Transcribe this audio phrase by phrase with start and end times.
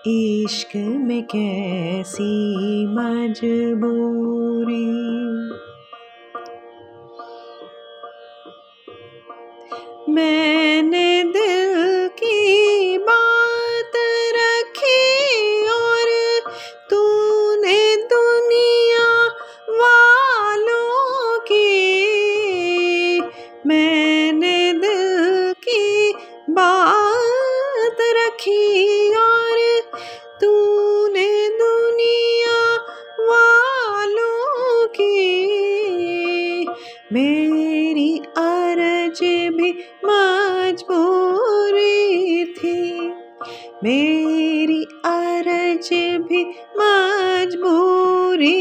[0.07, 2.33] इश्क में कैसी
[2.87, 4.85] मजबूरी?
[10.09, 10.64] मैंने
[39.49, 39.75] भी
[40.05, 43.11] मजबूरी थी।
[43.83, 45.89] मेरी अरज
[46.21, 48.51] भी मजबूरी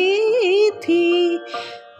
[0.70, 1.40] थी।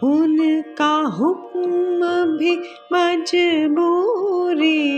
[0.03, 2.59] उनका हुक्म भी
[2.93, 4.91] मजबूरी।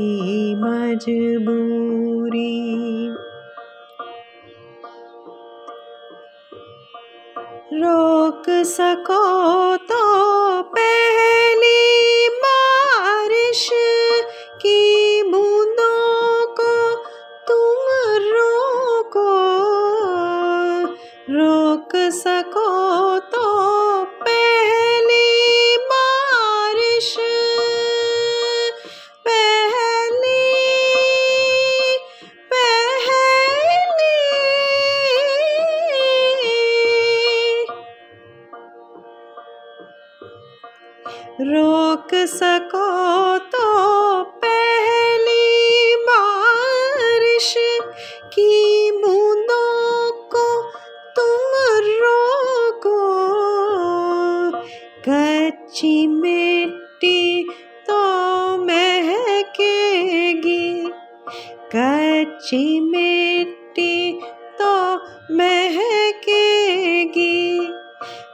[0.55, 2.39] मजबूरी।
[7.75, 10.01] रोक सको तो
[10.63, 13.69] पहली बारिश
[14.63, 16.95] की बूंदों को
[17.49, 17.85] तुम
[18.29, 19.29] रोको।
[21.31, 23.45] रोक सको तो
[24.05, 27.17] पहली बारिश
[63.09, 64.21] मिट्टी
[64.63, 64.97] तो
[65.37, 67.69] महकेगी।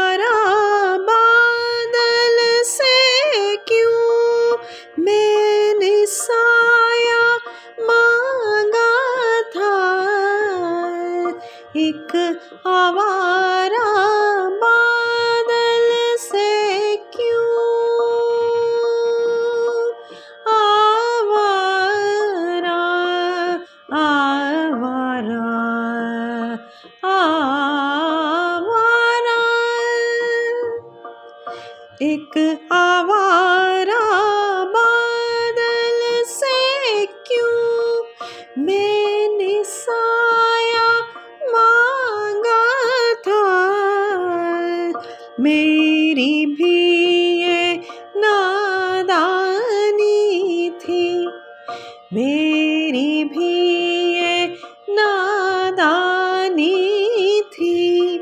[45.40, 47.82] मेरी भी ये
[48.18, 51.30] नादानी थी।
[52.14, 54.56] मेरी भी ये
[54.90, 58.20] नादानी थी।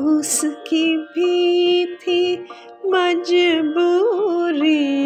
[0.00, 2.46] उसकी भी थी
[2.86, 4.98] मजबूरी।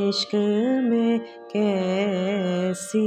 [0.10, 0.36] इश्क
[0.84, 1.20] में
[1.56, 3.00] कैसी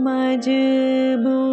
[0.00, 1.45] मजबूरी?